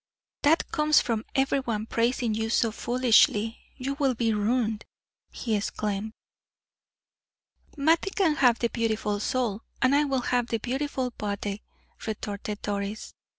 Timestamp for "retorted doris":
12.07-13.13